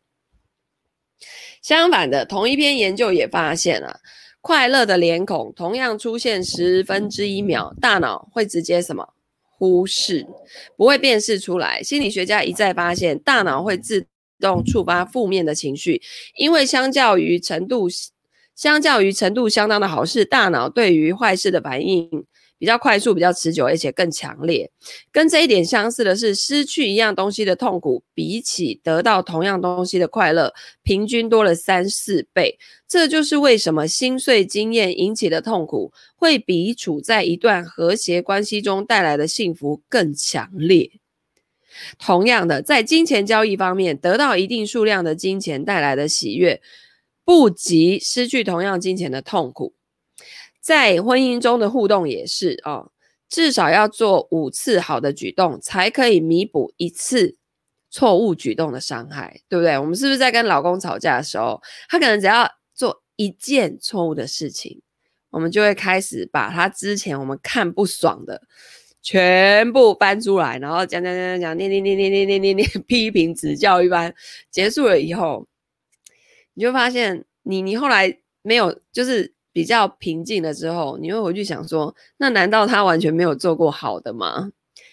[1.61, 3.99] 相反的，同一篇研究也发现了，
[4.39, 9.13] 快乐的脸孔同样出现十分之一秒，大脑会直接什么
[9.57, 10.25] 忽视，
[10.77, 11.83] 不会辨识出来。
[11.83, 14.07] 心理学家一再发现，大脑会自
[14.39, 16.01] 动触发负面的情绪，
[16.37, 17.89] 因为相较于程度。
[18.61, 22.07] 相较于程度相当的好事，大脑对于坏事的反应
[22.59, 24.69] 比较快速、比较持久，而且更强烈。
[25.11, 32.59] 跟这一点相似的是，失去一样东西的痛苦，比起得到同样东西的快乐，平均多了三四倍。
[32.87, 40.91] 这就是为什么心碎经验引起的痛苦，会比处在一段和谐关系中带来的幸福更强烈。
[41.97, 46.61] 同样的，在金钱交易方面，得到一定数量的金钱带来的喜悦，
[47.23, 49.73] 不及失去同样金钱的痛苦。
[50.59, 52.91] 在婚姻中的互动也是哦，
[53.27, 57.35] 至少要做五次好的举动，才可以弥补一次
[57.89, 59.77] 错误举动的伤害，对不对？
[59.77, 64.81] 我们是不是在跟老公吵架的时候，他可能只要做一件错误的事情，
[65.31, 68.41] 我们就会开始把他之前我们看不爽的
[69.01, 74.13] 全部搬出来，然后讲讲讲讲讲，念念念念念念念念， 批评指教一般。
[74.51, 75.47] 结束了以后，
[76.61, 79.33] 你就发现你你后来没有就是。
[79.53, 84.49] 比较平静了之后，你会回去想说，那难道他完全没有做过好的吗？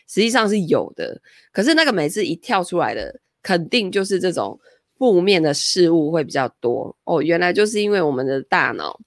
[0.08, 4.58] 实际上是有的，可是那个每次一跳出来的，肯定就是这种
[4.98, 7.22] 负面的事物会比较多哦。
[7.22, 8.98] 原来就是因为我们的大脑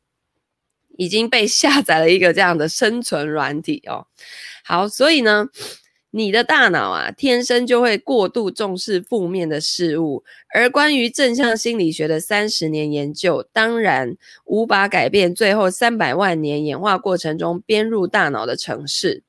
[0.95, 4.08] 已经被下载了一个这样的生存软体哦。
[4.63, 5.50] 好，所以呢。
[6.13, 19.24] 你的大脑啊，天生就会过度重视负面的事物，而关于正向心理学的三十年研究，当然无法改变最后三百万年演化过程中编入大脑的程式。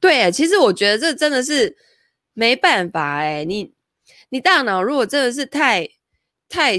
[0.00, 1.76] 对，其实我觉得这真的是
[2.32, 3.72] 没办法诶，你
[4.30, 5.88] 你大脑如果真的是太
[6.48, 6.76] 太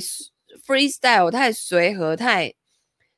[0.68, 2.54] freestyle、太随和、太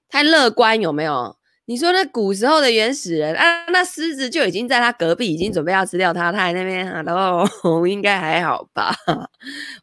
[0.08, 1.38] 太乐观，有没有？
[1.66, 8.94] 你说那古时候的原始人啊，那狮子就已经在他隔壁，已经准备要吃掉他，他还那边啊，然后应该还好吧？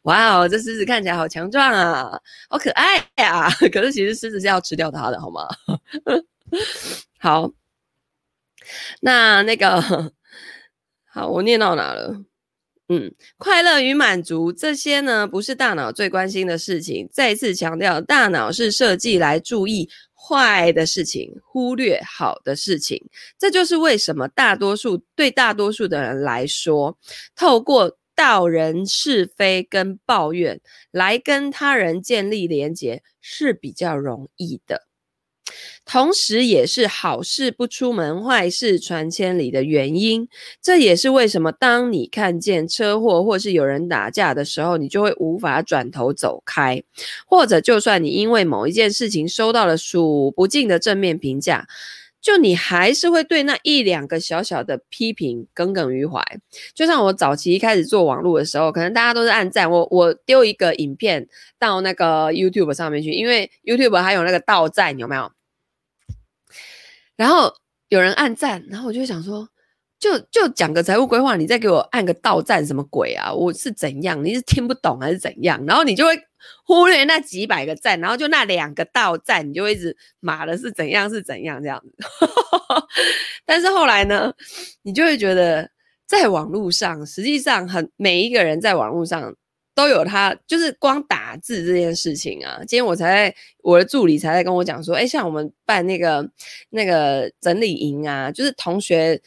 [0.03, 2.11] 哇哦，这狮子看起来好强壮啊，
[2.49, 3.49] 好可爱呀！
[3.73, 5.47] 可是其实狮子是要吃掉他的，好吗？
[7.19, 7.51] 好，
[9.01, 9.81] 那那个
[11.11, 12.13] 好，我念到哪了？
[12.89, 17.07] 嗯，快乐与满足这些呢，不是大脑最关心的事情。
[17.11, 19.89] 再次强调，大脑是设计来注意。
[20.23, 23.03] 坏的事情，忽略好的事情，
[23.39, 26.97] 这就是为什么大多数对大多数的人来说，
[27.35, 34.90] 透过道人是非跟抱怨来跟他人建立连结是比较容易的。
[35.85, 40.27] 同时，也是好事不出门，坏事传千里的原因。
[40.61, 46.81] 这也是为什么，当你看见车祸或是有人打架的时候，你就会无法转头走开；
[47.25, 51.67] 或者，就算你因为某一件事情收到了数不尽的正面评价，
[52.21, 56.23] 就你还是会对那一两个小小的批评耿耿于怀。
[56.75, 65.31] 就像我早期一开始做网络的时候，可能大家都是按赞，我我丢一个影片到那个 YouTube 上面去，因为 YouTube 还有那个倒赞，有没有？
[67.21, 67.53] 然后
[67.89, 69.47] 有人按赞，然后我就想说，
[69.99, 73.31] 就就讲个财务规划，你再给我按个倒赞，什么鬼啊？
[73.31, 74.25] 我是怎样？
[74.25, 75.63] 你是听不懂还是怎样？
[75.67, 76.19] 然后你就会
[76.65, 81.95] 忽略那几百个赞，然后就那两个倒赞，你就一直骂的是怎样是怎样这样子。
[83.45, 84.33] 但是后来呢，
[84.81, 85.69] 你就会觉得
[86.07, 89.35] 在网络上，实际上很每一个人在网络上。
[89.81, 92.59] 都有他，就是光打字这件事情啊。
[92.59, 96.29] 今天我才在我的助理才在跟我讲说，哎，像我们办那个
[96.69, 99.19] 那个整理营啊，就是同学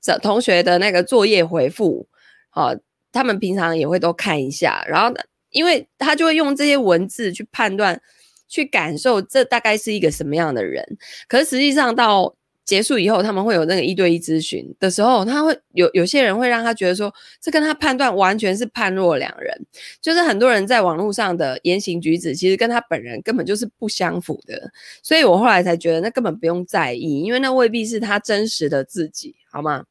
[0.00, 2.08] 这同学的那个作业回复，
[2.48, 2.74] 好，
[3.12, 5.14] 他们平常也会都看一下，然后
[5.50, 8.02] 因为他就会用这些文字去判断、
[8.48, 10.84] 去感受这大概是一个什么样的人，
[11.28, 12.34] 可是实际上到。
[12.64, 19.66] 结束以后，他们会有那个一对一咨询的时候，他会有有些人会让他觉得说，这跟他判断完全是判若两人。
[20.00, 24.70] 就是很多人在网络上的言行举止，其实跟他本人根本就是不相符的。
[25.02, 29.84] 所以我后来才觉得，那根本不用在意，因为那未必是他真实的自己，好吗？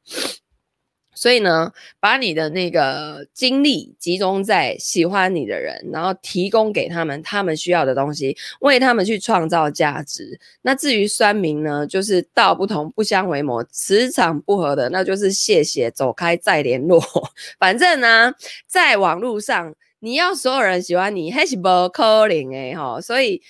[1.20, 10.40] 所以呢，把你的那个精力集中在喜欢你的人，然后提供给他们他们需要的东西，为他们去创造价值。
[10.62, 16.98] 那至于酸民呢，就是道不同不相为谋，磁场不合的，那就是谢谢，走开再联络。
[17.60, 18.32] 反正呢，
[18.66, 23.42] 在网络上，你要所有人喜欢你，还是不可能诶齁，所以。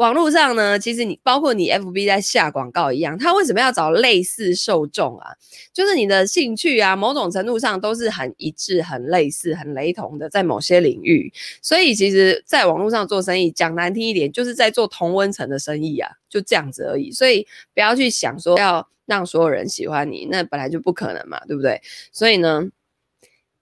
[0.00, 5.32] 网络上呢，其实你包括你 FB 在下广告一样，他为什么要找类似受众啊？
[5.74, 11.30] 就是你的兴趣啊，某种程度上都是很一致、很类似、很雷同的，在某些领域。
[11.60, 17.12] 所以其实，在网络上做生意，讲难听一点，就是在做同温层的生意啊，就这样子而已。
[17.12, 21.78] 所以不要去想说要让所有人喜欢你，那本来就不可能嘛，对不对？
[22.10, 22.62] 所以呢，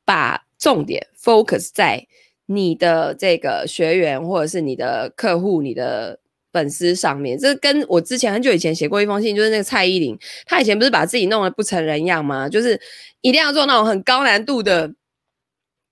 [0.05, 2.07] 把重点 focus 在
[2.47, 6.21] 你的这个学员，或者是你的客户，你的。
[6.53, 7.39] 粉丝上面。
[7.39, 12.49] 这跟我之前很久以前写过一封信，就是那个蔡依林，她以前不是把自己弄得不成人样吗？
[12.49, 12.81] 就是
[13.21, 14.93] 一定要做那种很高难度的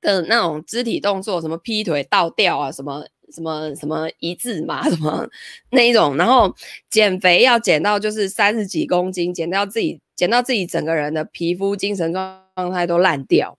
[0.00, 5.28] 的那种肢体动作，什么劈腿、倒吊啊，什么什么什么一字马， 什么
[5.70, 6.54] 那一种，然后
[6.88, 13.58] 减肥要减到就是三十几公斤，减到自己减到自己整个人的皮肤、精神状态都烂掉。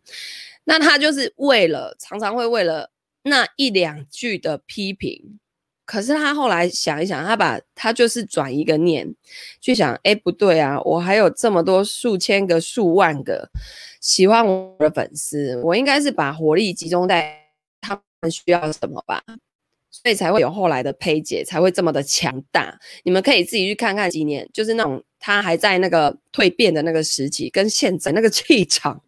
[0.63, 2.91] 那他就是为了常常会为了
[3.23, 5.39] 那一两句的批评，
[5.87, 9.07] 可是他后来想一想，他把他就是转一个念，
[9.61, 13.49] 去想，哎，不对啊，我还有这么多数千个、数万个
[14.01, 17.35] 喜欢我的粉丝，我应该是把火力集中在
[17.79, 19.23] 他们需要什么吧，
[19.89, 22.77] 所以才会有后来的呸姐，才会这么的强大。
[23.03, 29.01] 你们可以自己去看看几年，就是那种他还在那个蜕变的那个时期，跟现在那个气场。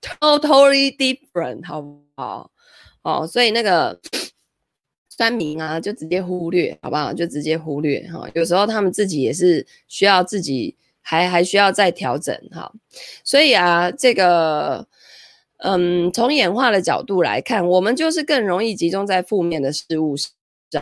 [0.00, 2.50] Totally different，好不好？
[3.02, 4.00] 哦，所以那个
[5.22, 7.12] 酸民啊，就直接忽略，好不好？
[7.12, 12.72] 就直接忽略哈、有时候他们自己也是需要自己还还需要再调整哈。
[13.22, 14.84] 所以啊，这个
[15.58, 20.28] 嗯，从演化的角度来看，我们就是更容易集中在负面的事物上。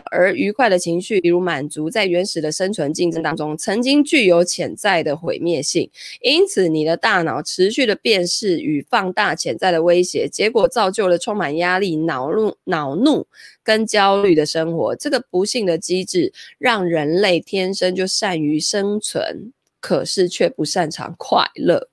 [0.07, 5.91] 而愉快的情绪，比如满足，在原始的生存竞争当中，曾经具有潜在的毁灭性。
[6.21, 13.27] 因此，你的大脑持续的辨识与放大潜在的威胁，结果造就了充满压力、恼怒、恼怒
[13.63, 14.95] 跟焦虑的生活。
[14.97, 21.89] 这个不幸的机制，让人类天生就善于生存，可是却不擅长快乐。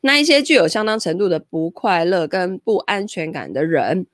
[0.00, 4.06] 那一些具有相当程度的不快乐跟不安全感的人，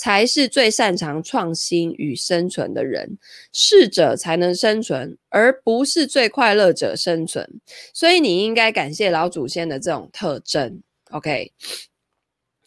[0.00, 3.18] 才是最擅长创新与生存的人，
[3.52, 7.60] 适者才能生存，而不是最快乐者生存。
[7.92, 10.80] 所以你应该感谢老祖先的这种特征。
[11.10, 11.52] OK，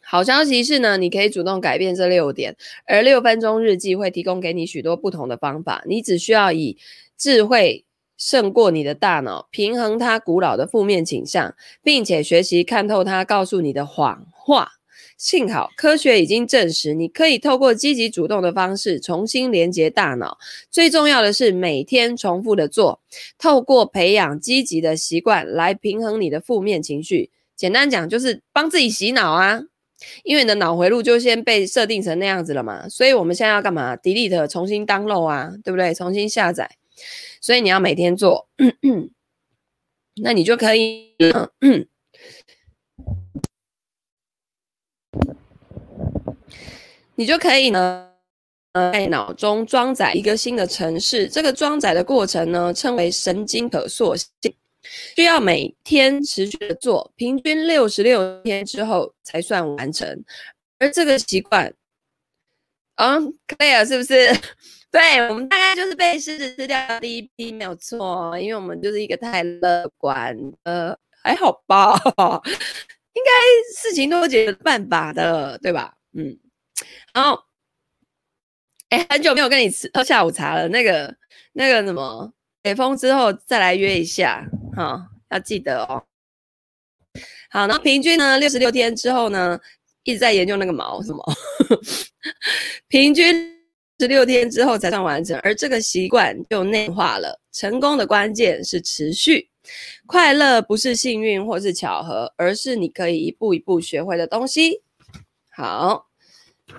[0.04, 5.84] 好消息是呢，你可以主动改变这六点，而六分钟日记会提供给你许多不同的方法。
[5.88, 6.78] 你只需要以
[7.18, 7.84] 智慧
[8.16, 14.74] 胜过你的大脑，平衡它古老的负面倾向，并且学习看透它告诉你的谎话。
[15.24, 20.38] 幸好科学已经证实，你可以透过积极主动的方式重新连接大脑。
[20.70, 23.00] 最重要的是每天重复的做，
[23.38, 27.32] 透过培养积极的习惯来平衡你的负面情绪。
[27.56, 29.62] 简单讲就是帮自己洗脑啊，
[30.26, 32.90] 因为你的脑回路就先被设定成那样子了嘛。
[32.90, 35.94] 所以我们现在要干嘛？Delete，重新 download 啊，对不对？
[35.94, 36.70] 重新下载。
[37.40, 38.50] 所以你要每天做，
[40.22, 41.16] 那你就可以。
[47.16, 48.10] 你就可以呢，
[48.74, 51.28] 呃，在脑中装载一个新的城市。
[51.28, 54.28] 这个装载的过程呢，称为神经可塑性，
[55.16, 60.24] 需要每天持续的做，平均六十六天之后才算完成。
[60.80, 61.72] 而这个习惯，
[62.96, 64.28] 嗯，clear 是不是？
[64.92, 71.94] 对，我们大概就是被狮子吃掉的第一批，没有错，因为我们就是一个太乐观，呃，还好吧，
[73.14, 73.32] 应该
[73.76, 75.94] 事情都有解决办法的，对吧？
[76.14, 76.38] 嗯。
[77.14, 77.40] 然后，
[78.90, 80.68] 哎，很久没有跟你吃喝下午茶了。
[80.70, 81.16] 那个、
[81.54, 84.44] 那个什么，解封之后再来约一下，
[84.76, 86.04] 哈、哦，要记得哦。
[87.52, 89.60] 好，然后平均呢，六十六天之后呢，
[90.04, 91.24] 一直在研究那个毛什么，
[92.90, 93.64] 平均
[94.00, 97.40] 十六天之后才算完成，而这个习惯就内化了。
[97.52, 99.48] 成功的关键是持续，
[100.08, 104.82] 快乐不是幸运或是巧合，而是你可以一步一步学会的东西。
[105.52, 106.13] 好。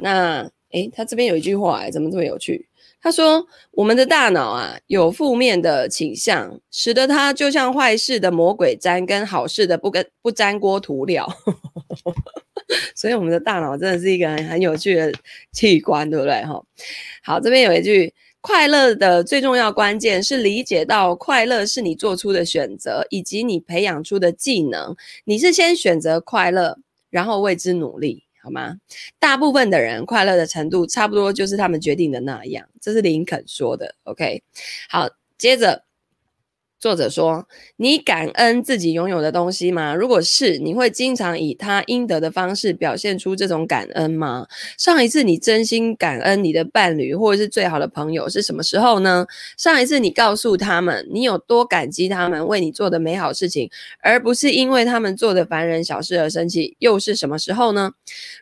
[0.01, 2.69] 那，诶，他这边有一句话，诶，怎么这么有趣？
[3.01, 11.29] 他说：“我们的大脑啊，有负面的倾向，使得它就像坏事的魔鬼粘，跟好事的不跟不粘锅涂料。
[12.97, 15.13] ”所以，我们的大脑真的是一个很很有趣的
[15.53, 16.43] 器官，对不对？
[16.45, 16.65] 哈，
[17.23, 24.97] 好，这边有一句：快乐的最重要关键是理解到，快乐是你做出的选择，以及你培养出的技能。
[25.25, 26.79] 你是先选择快乐，
[27.11, 28.24] 然后为之努力。
[28.45, 28.77] 好吗？
[29.19, 33.95] 大部分的人快乐的程度差不多就是他们决定的那样，这是林肯说的。
[34.05, 34.43] OK，
[34.91, 35.83] 好，接着。
[36.85, 39.94] 作者说：“你感恩自己拥有的东西吗？
[39.94, 44.47] 如果是，你会经常以他应得的方式表现出这种感恩吗？
[44.77, 49.25] 上一次你真心感恩你的伴侣或者是最好的朋友是什么时候呢？
[49.57, 53.70] 上一次你告诉他们你有多感激他们为你做的美好事情，
[54.03, 57.92] 而不是因为他们做的烦人小事而生气，又是什么时候呢？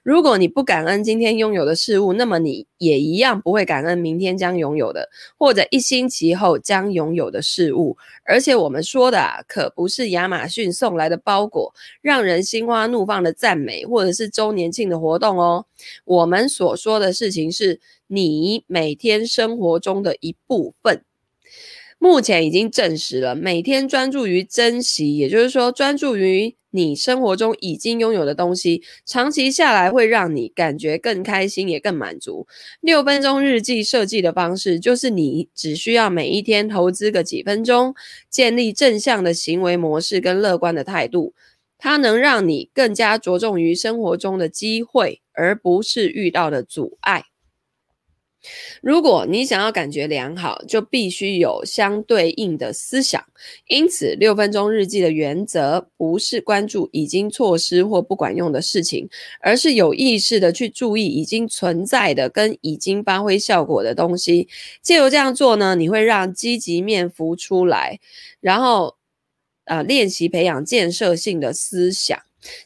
[0.02, 7.96] 如果你不感恩今天拥有的事物，那么你也一样不会感恩明天将拥有的，或者一星期后将拥有的事物。
[8.24, 15.64] 而且我们说的啊，可不是亚马逊送来的包裹，让人心花怒放的赞美，或者是周年庆的活动哦。
[16.04, 21.04] 我们所说的事情是你每天生活中的一部分。
[21.98, 32.46] 目前已经证实了，每天专注于珍惜，也就是说，专注于你生活中已经拥有的东西，长期下来会让你感觉更开心，也更满足。
[32.80, 37.94] 六分钟日记设计的方式，就是你只需要每一天投资个几分钟，
[38.30, 41.34] 建立正向的行为模式跟乐观的态度，
[41.78, 47.24] 它能让你更加着重于生活中的机会，而不是遇到的阻碍。
[48.80, 53.24] 如果你想要感觉良好，就必须有相对应的思想。
[53.68, 59.08] 因此，六分钟日记的原则不是关注已经错失或不管用的事情，
[59.40, 64.48] 而是有意识的去注意已经存在的跟已经发挥效果的东西。
[64.82, 67.98] 借由这样做呢，你会让积极面浮出来，
[68.40, 68.96] 然后，
[69.64, 72.18] 呃，练习培养建设性的思想。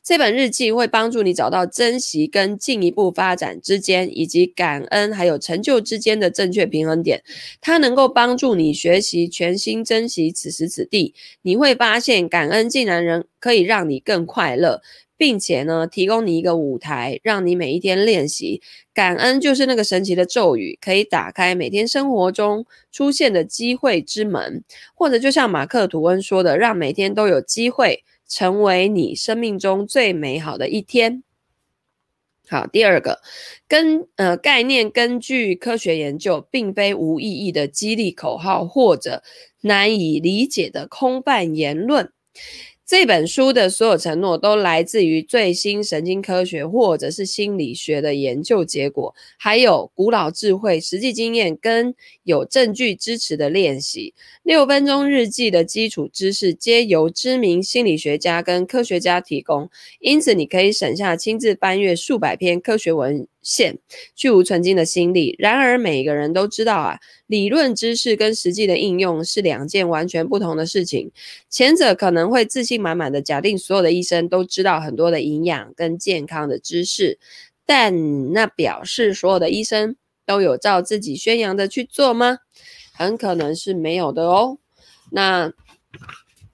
[0.03, 7.22] 这本日记会帮助你找到珍惜跟进一步发展之间，以及感恩还有成就之间的正确平衡点。
[7.61, 11.14] 它能够帮助你学习全心珍惜此时此地。
[11.43, 14.81] 你会发现，感恩竟然能可以让你更快乐，
[15.16, 18.61] 并且呢，提供你一个舞台，让你每一天练习。
[18.95, 24.64] 感恩就是那个神奇的咒语，可以打开每天生活中出现的机会之门，
[24.95, 28.03] 或者就像马克吐温说的，让每天都有机会。
[28.29, 31.22] 成为你生命中最美好的一天。
[32.49, 33.22] 好，第二个，
[33.66, 39.24] 根呃概念根据科学研究，并非无意义的激励口号或者
[39.62, 42.12] 难以理解的空泛言论。
[42.87, 54.14] 这本书的所有承诺都来自于最新神经科学或者是心理学的研究结果，还有古老智慧、实际经验跟有证据支持的练习。
[54.45, 59.68] 六分钟日记的基础知识皆由知名心理学家跟科学家提供，
[59.99, 63.78] 因此你可以省下亲自翻阅数百篇科学文现
[64.16, 65.36] 去无存经的心力。
[65.38, 71.12] 然而，每个人都知道啊，理论知识跟实际的应用是两件完全不同的事情。
[71.49, 77.20] 前者可能会自信满满的假定所有的医生都知道很多的营养跟健康的知识，
[77.64, 79.94] 但那表示所有的医生
[80.26, 82.38] 都有照自己宣扬的去做吗？
[82.92, 84.59] 很可能是没有的哦。
[85.12, 85.53] 那。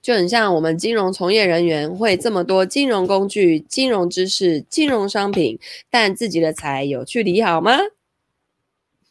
[0.03, 7.79] 就很像我们金融从业人员会这么多金融工具、金融知识、金融商品，但自己的财有去理好吗？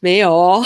[0.00, 0.64] 没有哦。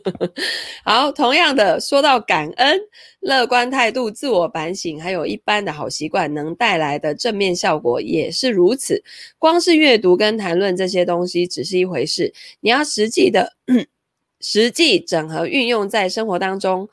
[0.84, 2.80] 好，同样的，说到感恩、
[3.20, 9.02] 乐观态度、自我反省，还有一般的好习惯能带来的正面效果也是如此。
[9.38, 13.54] 光是阅读跟谈论这些东西只是一回事，你要实际的、
[14.42, 16.88] 实际整合运用在生活当中。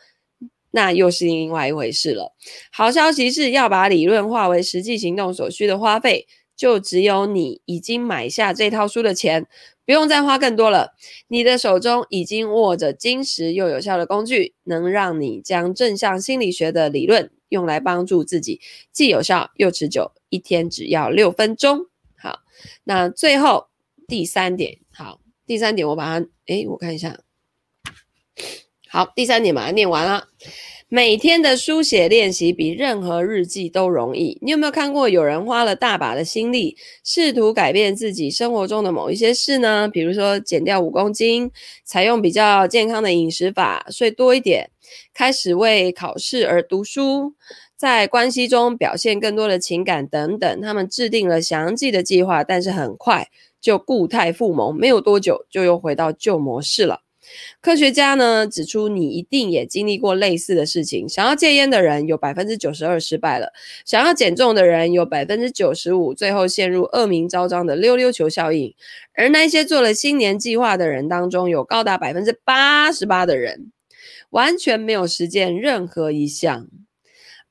[0.75, 2.35] 那又是另外一回事了。
[2.69, 9.47] 好消息是要把理论化为实际行动所需的花费，就只有你已经买下这套书的钱，
[9.85, 10.93] 不用再花更多了。
[11.29, 18.59] 你的手中已经握着精实又有效的工具，能让你将正向心理学的理论用来帮助自己，
[18.91, 20.11] 既有效又持久。
[20.27, 21.85] 一天只要六分钟。
[22.17, 22.39] 好，
[22.83, 23.67] 那最后
[24.09, 27.24] 第三点，好，第三点我把它，诶，我看一下。
[28.95, 30.29] 好，第三点把它念完了。
[30.87, 34.39] 每天的书写练习比任何日记都容易。
[34.41, 39.89] 你有没有看过有人花了大把的心力，试图改变自己生活中的某一些事呢？
[39.91, 41.51] 比如说减掉五公斤，
[41.83, 44.69] 采用比较健康的饮食法，睡多一点，
[45.13, 47.33] 开始为考试而读书，
[47.75, 50.61] 在关系中表现更多的情感等等。
[50.61, 53.27] 他们制定了详细的计划，但是很快
[53.59, 57.01] 就故态复萌，没有多久就又回到旧模式了。
[57.61, 61.07] 科学家呢指出，你一定也经历过类似的事情。
[61.09, 63.51] 想要戒烟的人有百分之九十二失败了，
[63.85, 68.73] 想要减重的人有百分之九十五最后陷入恶名昭彰的溜溜球效应。
[69.13, 73.71] 而那些做了新年计划的人当中，有高达百分之八十八的人
[74.31, 76.67] 完全没有实践任何一项。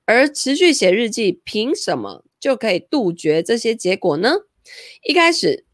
[0.06, 4.34] 而持续写日记，凭什么就可以杜绝这些结果呢？
[5.02, 5.64] 一开始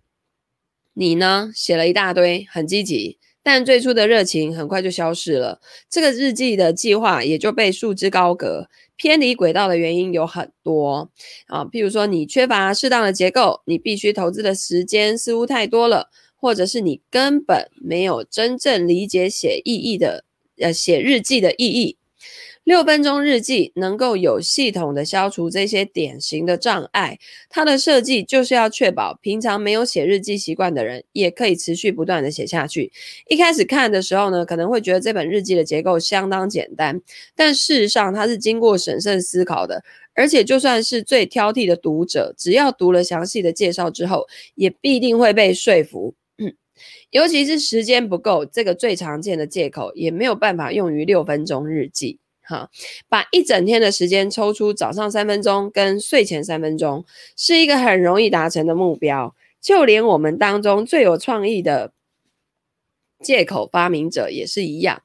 [0.94, 3.18] 你呢写了一大堆，很积极。
[3.42, 8.68] 但最初的热情很快就消失了，这个日记的计划也就被束之高阁。
[8.96, 11.10] 偏离轨道的原因有很多
[11.46, 20.24] 啊，譬如说你缺乏适当的结构，你必须投资的时间似乎太多了，或者是你根本没有真正理解写意义的
[20.58, 21.96] 呃写日记的意义。
[22.70, 27.18] 六分钟日记能够有系统的消除这些典型的障碍。
[27.48, 32.92] 它的设计就是要确保平常没有写日记习惯的人也可以持续不断的写下去。
[33.26, 37.02] 一开始看的时候呢，可能会觉得这本日记的结构相当简单，
[37.34, 39.82] 但事实上它是经过审慎思考的。
[40.14, 46.14] 而且就算是最挑剔的读者，只要读了详细的介绍之后，也必定会被说服。
[47.10, 52.20] 尤其是时间不够，这个最常见的借口也没有办法用于六分钟日记。
[52.50, 52.68] 哈，
[53.08, 57.04] 把一整天的时间抽出早上三分钟跟睡前三分钟，
[57.36, 59.36] 是一个很容易达成的目标。
[59.60, 61.92] 就连我们当中最有创意的
[63.22, 65.02] 借口发明者也是一样。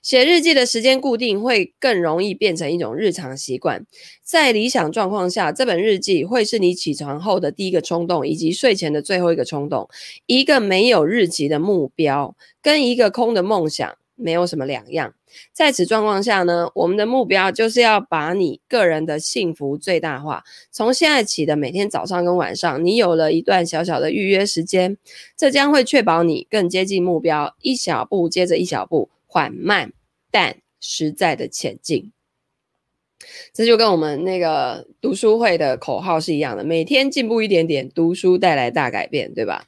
[0.00, 3.84] 写日记的时间固定，会更容易变成一种日常习惯。
[4.22, 9.88] 在理想状况下，这本日记会是你起床后的第一个冲动，以及睡前的最后一个冲动。
[10.24, 15.14] 一个没有日期的目标，跟一个空的梦想没有什么两样。
[15.52, 20.44] 在此状况下呢，我们的目标就是要把你个人的幸福最大化。
[20.70, 24.96] 从现在起的每天早上跟晚上，你有了一段小小的预约时间，
[25.36, 29.08] 这将会确保你更接近目标，一小步接着一小步。
[29.30, 29.92] 缓慢
[30.30, 32.12] 但实在的前进，
[33.52, 36.62] 这就跟我们那个读书会的口号是一样的。
[36.62, 39.64] 每天进步一点点，读书带来大改变，对吧？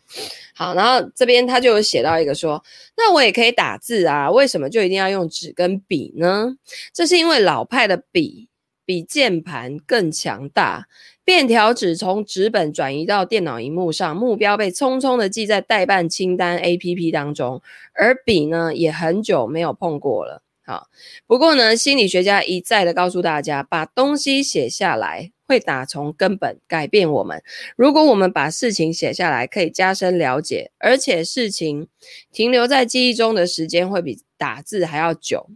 [0.55, 2.63] 好，然后这边他就有写到一个说，
[2.97, 6.57] 那我也可以打字啊，为什么就一定要用纸跟笔呢？
[6.93, 8.49] 这是因为老派的笔
[8.85, 10.87] 比键盘更强大。
[11.23, 17.63] 便条纸从纸本转移到电脑荧幕上，目标被匆匆的记在待办清单 APP 当中，
[17.95, 20.43] 而笔呢也很久没有碰过了。
[20.71, 20.89] 好，
[21.27, 27.43] 不过呢，心理学家一再的告诉大家，把东西写下来会打从根本改变我们。
[27.75, 31.89] 如果我们把事情写下来，可以加深了解，而且事情
[32.31, 35.49] 停留在记忆中的时间会比打字还要久。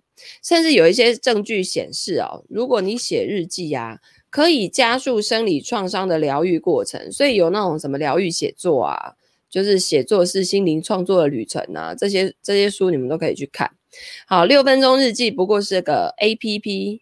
[0.43, 4.25] 甚至有一些证据显示哦，如果你写日记呀、啊。
[4.35, 9.15] 可以加速生理创伤的疗愈过程，所以有那种什么疗愈写作啊，
[9.49, 13.71] 就是写作是心灵创作的旅程啊，这些这些书你们都可以去看。
[14.27, 17.01] 好，六分钟日记不过是个 APP，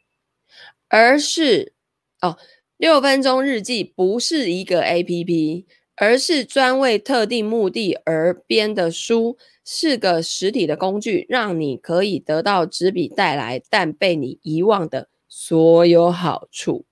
[0.88, 1.72] 而是
[2.20, 2.36] 哦，
[2.76, 5.64] 六分钟日记不是一个 APP，
[5.96, 16.84] 而是专为特定目的而编的书，是个实体的工具，让你可以得到纸笔带来但被你遗忘的所有好处。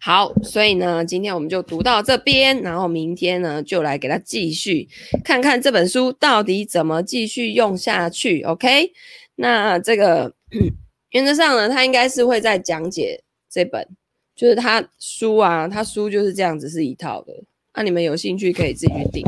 [0.00, 4.88] 好，所以呢，今天我们就读到这边，然后明天呢，就来给他继续
[5.22, 8.42] 看看这本书到底怎么继续用下去。
[8.42, 8.92] OK，
[9.36, 10.34] 那这个
[11.10, 13.86] 原则上呢，他应该是会在讲解这本，
[14.34, 17.32] 就是他书啊，他书就是这样子是一套的。
[17.74, 19.24] 那、啊、你们有兴趣可以自己去订。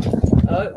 [0.47, 0.71] 呃，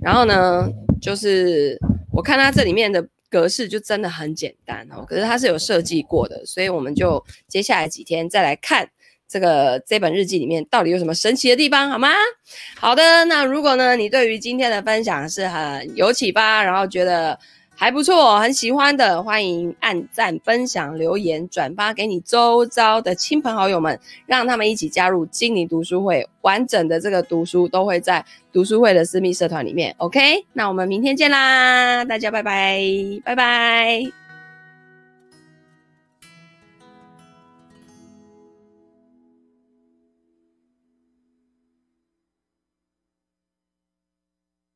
[0.00, 0.68] 然后呢，
[1.00, 1.76] 就是
[2.12, 8.88] 我看他这里面的格式就真的很简单哦，可是它是有设计过的，所以我们就接下来几天再来看。
[9.32, 12.10] 这个这本日记里面到底有什么神奇的地方，好吗？
[12.78, 17.38] 好的，那如果呢，你对于今天的分享是很有启发，然后觉得
[17.74, 26.28] 还不错，很喜欢的，欢迎按赞、分享、留言、转发给你周遭的亲朋好友们，让他们一起加入精灵读书会。
[26.42, 28.22] 完整的这个读书都会在
[28.52, 29.94] 读书会的私密社团里面。
[29.98, 32.82] OK，那我们明天见啦，大家拜拜，
[33.24, 34.21] 拜拜。